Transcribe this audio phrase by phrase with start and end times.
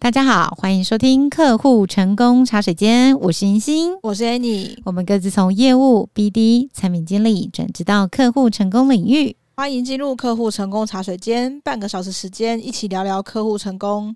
[0.00, 14.14] 大家好，欢迎收听客户成功茶水间，我是银星，我是 Annie，我们各自从业务、BD、产品经理转职到客户成功领域，欢迎进入客户成功茶水间，半个小时时间一起聊聊客户成功。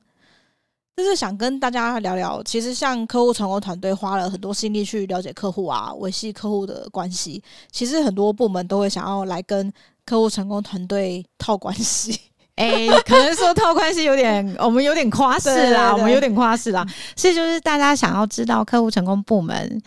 [0.96, 9.71] 就是想跟大家聊聊，其实像客户成功团队花了很多心力去了解客户啊，维系客户的关系，其实很多部门都会想要来跟
[10.07, 12.18] 客户成功团队套关系。
[12.56, 16.86] 哎、欸，可能说套关系有点， 我们有点夸饰啦，我们有点夸饰啦。
[17.16, 19.82] 所以就是大家想要知道客户成功部门，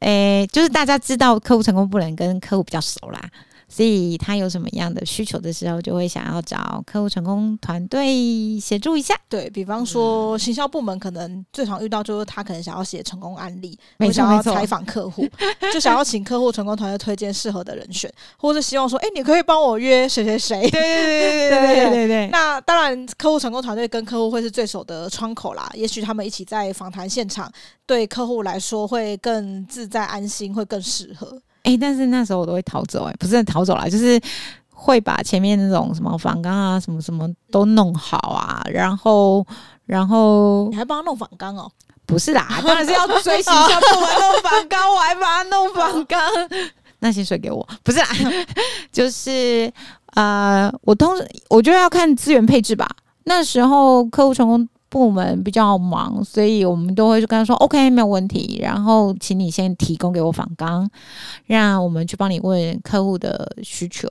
[0.00, 0.08] 哎、
[0.40, 3.20] 欸，就是大家知道客户成功部门跟客户比较熟啦。
[3.68, 9.14] 所以他有什么样的需求的时候，就会想要找客户成功团队协助一下。
[9.28, 15.28] 对比方说，行销部门可能最常遇到，就是他可能想要写成功案例，没想要采访客户，
[15.72, 20.60] 就想要请客户成功团队推荐适合的人选，或是希望说，哎，你可以帮我约谁谁谁。
[20.70, 22.28] 对对对对对对对 对。
[22.28, 25.70] 那当然，客户成功团队跟客户会是最首的窗口啦。
[25.74, 27.52] 也许他们一起在访谈现场，
[27.84, 31.38] 对客户来说会更自在、安心，会更适合。
[31.68, 34.18] 哎、欸，但是那时候我都会逃走、欸，哎，不是逃走啦，就是
[34.72, 39.46] 会把前面那种什么访纲啊，什么什么都弄好啊，然后，
[39.84, 41.70] 然后你还帮他弄访纲哦？
[42.06, 46.18] 不是啦，当然是要追形象部门弄反刚，我还帮他弄反刚，
[47.00, 48.06] 那薪水给我，不是啦，
[48.90, 49.70] 就是
[50.14, 51.12] 呃，我通
[51.50, 52.88] 我觉得要看资源配置吧，
[53.24, 54.66] 那时候客户成功。
[54.90, 60.88] 部门比较忙，所以我们都会跟他说：“OK，没有问题。”然后，请你先提供给我访纲，
[61.46, 64.08] 让我们去帮你问客户的需求。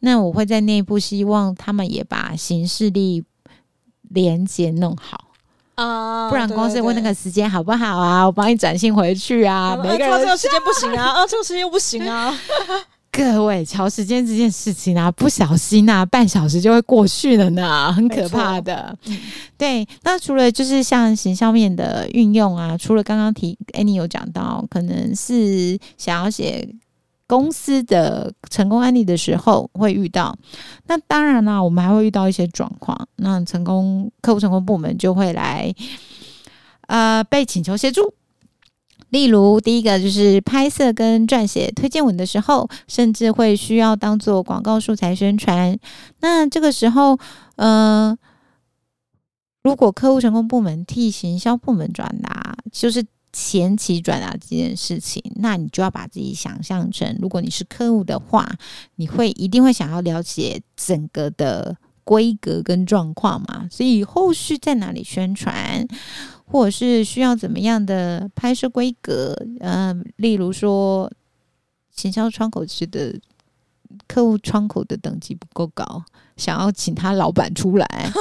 [0.00, 3.24] 那我会在内部希望他们也把行事力
[4.08, 5.24] 连接弄好
[5.74, 8.24] 啊，不然光是问那个时间好不好啊？
[8.24, 9.76] 我帮你转信回去啊。
[9.76, 12.34] 每个人、啊、这个时间不行啊， 啊，这个时间又不行啊。
[13.16, 18.94] 各位，瞧时间这件事情啊，不小心啊，半小时就会过去了呢， 很可怕的。
[19.56, 26.68] 对，那除了就是像形象面的运用啊，除了刚刚提 Annie 有讲到，可能是想要写
[27.26, 30.36] 公司的成功案例的时候会遇到。
[30.86, 35.74] 那当然啦，我们还会遇到一些状况，那成功客户成功部门就会来，
[36.86, 38.12] 呃，被请求协助。
[39.16, 45.78] 例如，第一个就是拍摄跟撰写推荐文的时候，甚至会需要当做广告素材宣传。
[46.20, 47.18] 那这个时候，
[47.54, 48.14] 呃，
[49.62, 58.46] 如果客户成功部门替行销部门转达，就是前期转达这件事情，那你就要把自己想象成，如果你是客户的话，
[58.96, 63.66] 你会一定会想要了解整个的规格跟状况嘛？
[63.70, 65.88] 所以后续在哪里宣传？
[66.46, 69.36] 或者是需要怎么样的拍摄规格？
[69.60, 71.10] 嗯、例如说，
[71.90, 73.18] 行销窗口期的
[74.08, 76.04] 客户窗口的等级不够高。
[76.36, 78.12] 想要请他老板出来，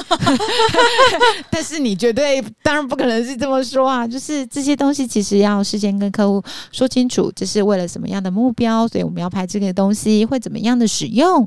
[1.51, 4.07] 但是你绝对当然不可能是这么说啊！
[4.07, 11.45] 就是这些东西其实要事先跟客户说清楚，这是为了什么样的目标，所以我们要拍这个东西会怎么样的使用，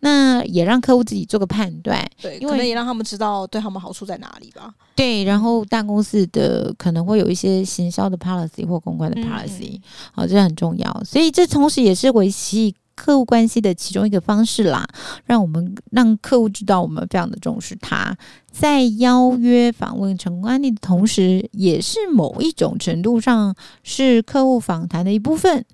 [0.00, 4.74] 那也让客户自己做个判断，对，因为可能也让他们知道对他们好处在哪里吧。
[4.96, 12.74] 对，然后大公司的可能会有一些行销的 policy 或公关的 policy，好、嗯，这很重要，所以这同时也是维系。
[13.00, 14.86] 客户关系的其中一个方式啦，
[15.24, 18.14] 让我们让客户知道我们非常的重视他，
[18.52, 25.64] 在邀约访问成功案例的同时，也是某一种程度上是客户访谈的一部分。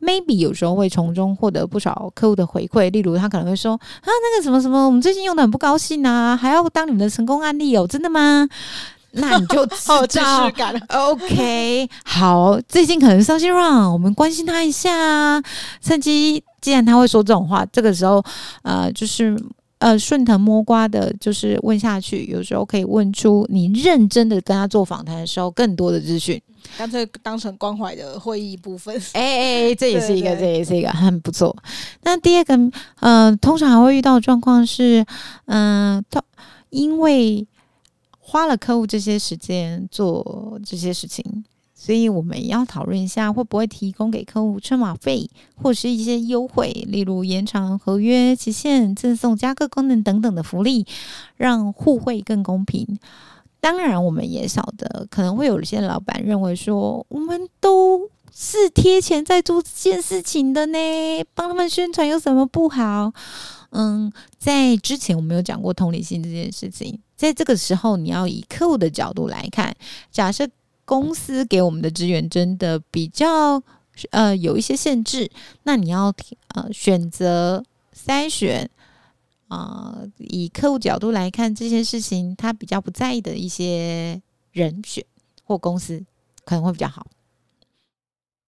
[0.00, 8.48] Maybe 有时候会从中获得不少客户的回馈，例如他可能会说啊，那个什么什么，我们最近用的很不高兴啊，还要当你们的成功案例哦，真的吗？
[9.16, 10.50] 那你就知道
[10.88, 15.40] ，OK，好，最近可能伤心 run，我们关心他一下，
[15.80, 18.20] 趁机，既然他会说这种话，这个时候，
[18.62, 19.40] 呃，就是
[19.78, 26.40] 呃顺藤摸瓜的，就是问下去，有时候可以问出你认真的跟他做访谈的时候更多的资讯，
[26.76, 31.56] 干脆当成关怀的会议部分，哎哎哎，这也是一个，对对对，这也是一个很不错。
[32.02, 32.58] 那第二个，
[32.98, 35.06] 呃，通常还会遇到的状况是，
[35.46, 36.20] 嗯、呃，他
[36.70, 37.46] 因为。
[38.26, 41.44] 花了客户这些时间做这些事情，
[41.74, 50.86] 所以我们要讨论一下，会不会提供给客户车马费或是一些优惠，例如延长合约期限、赠送加购功能等等的福利，
[51.36, 52.98] 让互惠更公平。
[53.60, 60.78] 当然，我们也晓得可能会有一些老板认为说，我们都是贴钱在做这件事情的呢，
[61.34, 63.12] 帮他们宣传有什么不好？
[63.76, 66.96] 嗯，在之前我们有讲过同理心这件事情。
[67.16, 69.74] 在这个时候，你要以客户的角度来看。
[70.12, 70.48] 假设
[70.84, 73.60] 公司给我们的资源真的比较
[74.10, 75.28] 呃有一些限制，
[75.64, 76.14] 那你要
[76.54, 78.70] 呃选择筛选
[79.48, 84.22] 啊、以客户角度来看这件事情，他比较不在意的一些
[84.52, 85.04] 人选
[85.42, 86.04] 或公司，
[86.44, 87.04] 可能会比较好。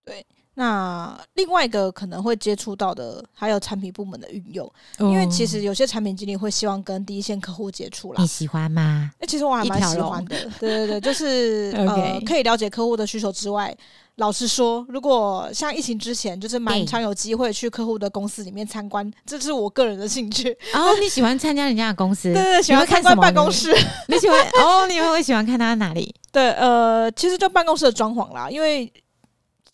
[0.05, 0.25] 对。
[0.58, 8.23] 那另外一个可能会接触到的，还有产品部门的运用，因为其实有些产品经理会希望跟第一线客户接触啦。
[8.23, 9.11] 你喜欢吗？
[9.20, 10.35] 哎，其实我还蛮喜欢的。
[10.58, 13.76] 对对对，就是 呃，可以了解客户的需求之外，
[14.14, 20.50] 老实说，如果像疫情之前，就是蛮常有机会去客户的公司里面参观，这是我个人的兴趣。
[20.73, 22.32] 哦，你喜欢参加人家的公司？
[22.32, 23.76] 对 对对，喜欢参观办公室。
[24.08, 24.41] 你喜欢？
[24.64, 26.14] 哦，你会喜欢看他哪里？
[26.32, 28.91] 对，呃，其实就办公室的装潢啦，因为。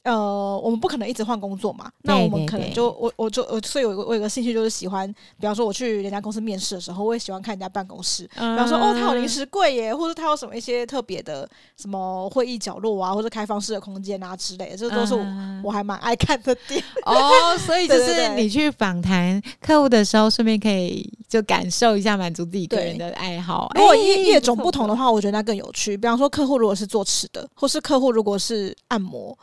[0.04, 5.06] 呃，我们不可能一直换工作嘛，那我们可能就我我就我所以我我有个兴趣就是喜欢，
[5.38, 16.82] 比方说我去人家公司面试的时候，我也喜欢看人家办公室，嗯、比方说哦，他有零食柜耶，或者他有什么一些特别的什么会议角落啊，或者开放式的空间啊之类的，这都是我、嗯、我还蛮爱看的点。
[17.04, 23.70] 哦，所以 就是你去访谈客户的时候，顺便可以就感受一下，满足自己个人的爱好。
[23.76, 25.96] 如果业业种不同的 话，我觉得那更有趣。
[25.96, 29.38] 比方说，客户如果是做吃的，或是客户如果是按摩。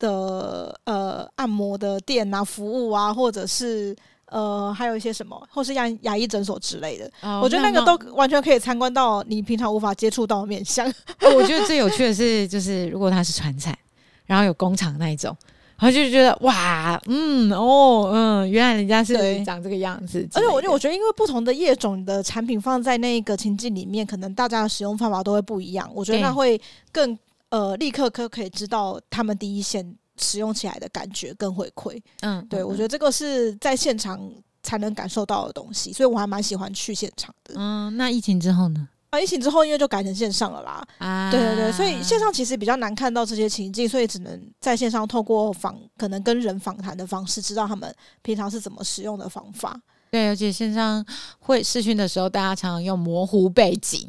[0.00, 3.94] 的呃按摩的店啊，服务啊，或者是
[4.26, 10.84] 呃还有一些什么，或是牙牙医诊所之类的，哦、我觉得那个都完全可以参观到你平常无法接触到的面相。
[11.36, 13.78] 我觉得最有趣的是，就是如果它是传产，
[14.26, 15.36] 然后有工厂那一种，
[15.78, 20.26] 然后就觉得哇，嗯哦嗯，原来人家是长这个样子。
[20.32, 25.90] 而且我就，我觉得因为不同的业种的产品放在那个情境里面，可能大家的使用方法都会不一样。
[25.94, 26.58] 我觉得那会
[26.90, 27.18] 更。
[27.50, 34.20] 呃，立刻可可以知道他们第一线使用起来的感觉跟回馈，嗯，对，我觉得这个是在现场
[34.62, 37.54] 才能感受到的东西，所以我还蛮喜欢去现场的。
[37.56, 38.88] 嗯，那疫情之后呢？
[39.10, 47.92] 啊，疫情之后因为就改成线上了啦，啊，对对对，所以线上其实比较难看到这些情境，所以只能在线上透过访，可能跟人访谈的方式，知道他们
[48.22, 49.76] 平常是怎么使用的方法。
[50.12, 51.04] 对，而且线上
[51.40, 54.08] 会视讯的时候，大家常常用模糊背景。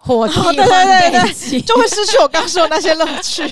[0.00, 3.42] 火替换背景，哦、对对对对，就会失去我刚说的那些乐趣。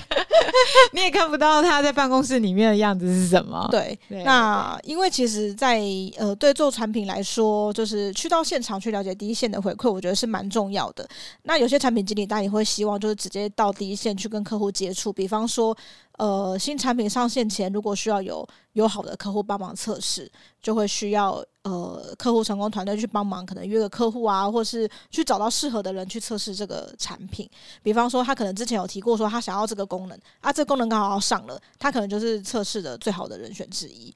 [0.93, 3.67] 你也看不到他在办公室里面的样子是什么。
[3.69, 5.83] 对，对那因为其实在，在
[6.17, 11.07] 呃，对做产品来说，就是去到现场去了解第一线的回馈，我觉得是蛮重要的。
[11.43, 15.77] 那有些产品经理当然也会希望，就是直接到第一线去跟客户接触，比方说。
[16.17, 20.29] 呃，新产品上线前，如果需要有友好的客户帮忙测试，
[20.61, 27.49] 就会需要呃客户成功团队去帮忙，可能约个客户啊，或是去找到适合的人去测试这个产品。
[27.83, 34.13] 比方说，他可能之前有提过说他想要这个功能啊，这个功能刚好要上了，他可能就是测试的最好的人选之一。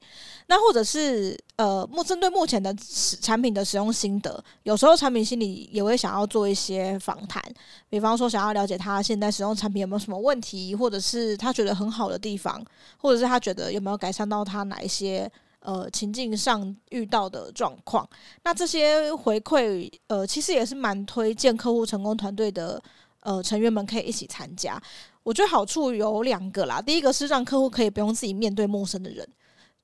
[0.47, 2.75] 那或者是呃，目针对目前的
[3.21, 7.41] 产品的使用心得，有时候产品经理也会想要做一些访谈，
[7.89, 12.63] 比方说想要了解他现在使用产品有没有什么问题，或者是他觉得很好的地方，
[12.97, 15.29] 或者是他觉得有没有改善到他哪一些
[15.59, 18.07] 呃情境上遇到的状况。
[18.43, 22.81] 那这些回馈呃，其实也是蛮推荐客户成功团队的
[23.21, 24.81] 呃成员们可以一起参加。
[25.23, 29.27] 我觉得好处有两个啦，第一个是让客户可以不用自己面对陌生的人。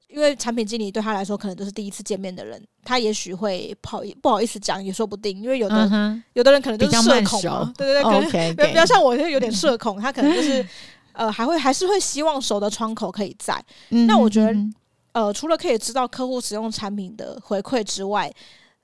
[0.07, 5.37] 因为产品经理对他来说可能都是第一次见面的人，他也许会不好不好意思讲，也说不定。
[5.41, 8.67] 因为有的、嗯、有的人可能就是社恐嘛，对对对，可能 okay, okay.
[8.69, 10.65] 比较像我就有点社恐，他可能就是
[11.17, 13.61] 呃还会还是会希望熟的窗口可以在。
[14.07, 14.55] 那我觉得
[15.13, 18.31] 呃除了可以知道客户使用产品的回馈之外，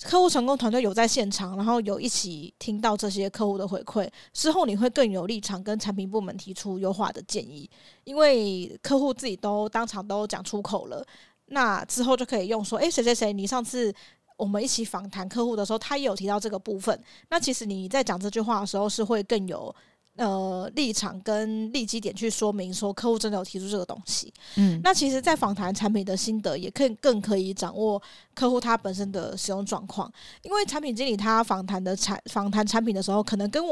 [0.02, 7.70] 客户成功团队有在现场，然后有一起听到这些客户的回馈之后，你会更有立场跟产品部门提出优化的建议，
[8.04, 11.06] 因为客户自己都当场都讲出口了，
[11.46, 13.94] 那之后就可以用说，诶，谁谁谁，你上次
[14.38, 17.00] 我们一起访谈客户的时候，他也有提到这个部分，
[17.30, 19.74] 那其实你在讲这句话的时候是会更有。
[20.15, 28.00] 呃，立场跟立基点去说明说客户真的有提出这个东西，嗯，那其实，在访谈产品的心得，也可以更可以掌握
[28.36, 30.12] 客户他本身的使用状况，
[30.43, 33.63] 因为产品经理他访谈的产访谈产品的时候，可能跟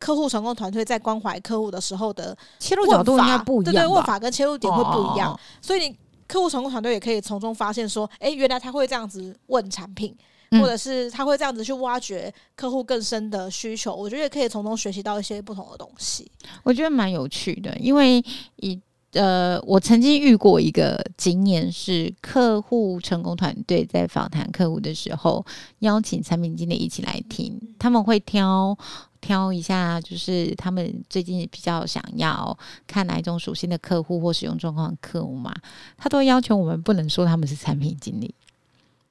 [0.00, 5.96] 客户成功团队在关怀客户的时候的切入角度应该不一样，对对，问法跟切入点会不一样，哦、所以你
[6.26, 10.16] 客户成功团队也可以从中发现说，哎、欸，原来他会这样子问产品。
[10.60, 16.30] 或者是他会这样子去挖掘客户更深的需求，我觉得也可以从中学习到一些不同的东西。
[16.62, 18.24] 我觉得蛮有趣的，因为
[18.56, 18.80] 以
[19.12, 25.46] 呃，我曾经遇过一个经验是，客户成功团队在访谈客户的时候，
[25.78, 28.76] 邀请产品经理一起来听，他们会挑
[29.20, 32.58] 挑一下，就是他们最近比较想要
[32.88, 35.54] 看哪一种属性的客户或使用状况的客户嘛，
[35.96, 38.34] 他都要求我们不能说他们是产品经理。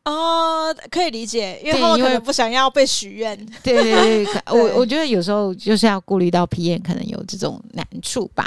[0.05, 3.37] 哦，可以理解，因为他们可能不想要被许愿。
[3.63, 8.45] 对对对，对 我我觉得有时候就是要顾虑到 PM 可能有这种难处吧。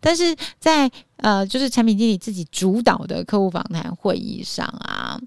[0.00, 5.18] 但是在呃，就是产品经理自己主导的客户访谈会议上啊，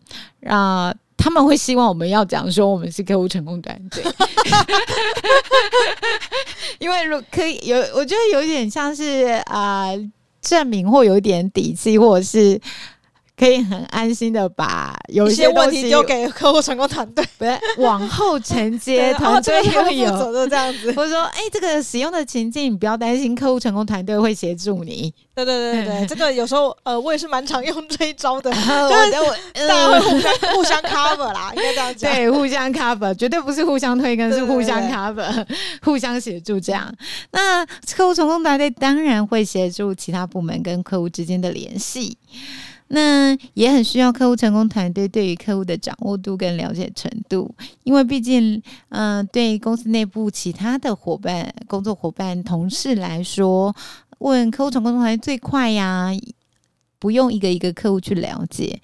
[0.46, 4.04] 啊、呃，他们会希望我们要讲说我们是客户成功团队，
[6.78, 10.12] 因为如可以有，我觉得有点像是啊、呃、
[10.42, 12.62] 证明或有点底气，或者是。
[13.42, 25.12] 可以很安心的把有一些问题丢给客户成功团队，不是往后承接 团队又有的这样子， 我说，哎、欸，这个使用的情境，你不要担心，客户成功团队会协助你。
[25.34, 29.36] 对对对对，这个有时候呃，我也是蛮常用这一招的， 就是我
[29.68, 32.14] 大家会互相互相 cover 啦，应该这样讲。
[32.14, 36.94] 对，互相 cover，绝对不是互相推更，是互相 cover，对对对对互相协助这样。
[37.32, 42.16] 那客户成功团队当然会协助其他部门跟客户之间的联系。
[42.94, 47.50] 那也很需要客户成功团队对于客户的掌握度跟了解程度，
[47.84, 53.74] 因为毕竟，嗯、呃，对公司内部其他的伙伴、工作伙伴、同事来说，
[54.20, 56.12] 问客户成功团队最快呀，
[57.00, 58.82] 不用一个一个客户去了解。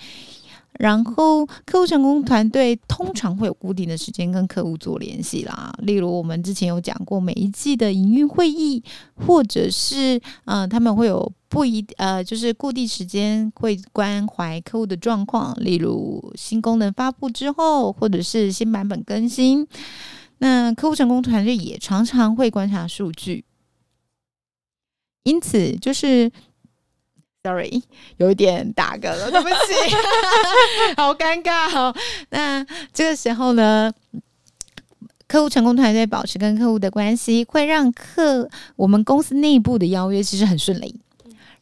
[0.79, 5.74] 然后，客户成功团队通常会有固定的时间跟客户做联系啦。
[5.79, 8.84] 例如，我们之前有讲过每一季的营运会议，
[9.15, 15.55] 或者是嗯、呃，他们会有不一呃，就是固定时间会关怀客户的状况。
[15.60, 19.67] 例如，新功能发布之后，或者是新版本更新，
[20.38, 23.46] 那客户成功团队也常常会观察数据。
[25.24, 26.31] 因此，就是。
[27.48, 27.82] Sorry，
[28.18, 29.96] 有一点打嗝了， 对不起，
[30.98, 31.74] 好尴尬。
[31.74, 31.96] 哦，
[32.32, 33.89] 那这个时候呢，
[35.30, 41.00] 客户成功团队保持跟客户的关系，会让客我们公司内部的邀约其实很顺利，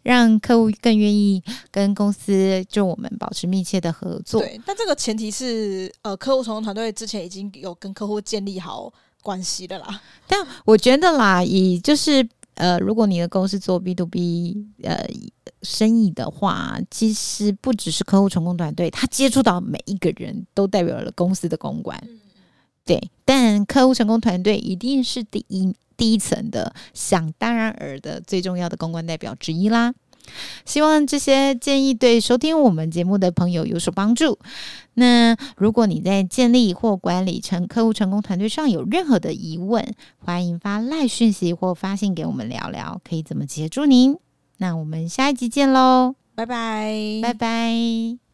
[0.01, 4.42] 让客户更愿意跟公司就我们保持密切的合作。
[4.42, 10.01] 对，但这个前提是呃，客户成功团队之前已经有跟客户建立好关系的啦。
[10.27, 15.07] 但我觉得啦，以就是呃，如果你的公司做 B to B，呃。
[15.62, 22.00] 生意的话，其实不只是客户成功团队，他接触到每一个人都代表了公司的公关，
[22.85, 23.09] 对。
[23.24, 29.91] 但客户成功团队一定是第一第一层的，想当然尔的最重要的公关代表之一啦。
[30.65, 34.38] 希望这些建议对收听我们节目的朋友有所帮助。
[34.96, 44.17] 那如果你在建立或管理成客户成功团队上有任何的疑问，欢迎发赖讯息或发信给我们聊聊，可以怎么协助您。
[44.58, 48.25] 那我们下一集见喽，拜拜，拜拜。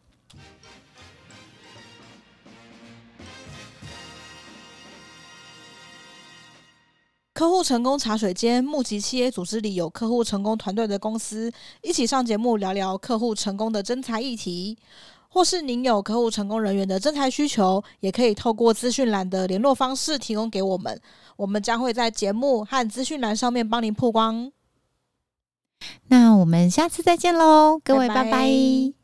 [7.42, 14.78] 客户成功茶水间，募集企业组织里有客户成功团队的公司，一起上节目聊聊客户成功的真才议题。
[15.28, 21.00] 或是您有客户成功人员的真才需求，也可以透过资讯栏的联络方式提供给我们，
[21.36, 24.52] 我们将会在节目和资讯栏上面帮您曝光。
[26.10, 28.24] 那我们下次再见喽，各位，拜拜。
[28.24, 29.01] 拜拜。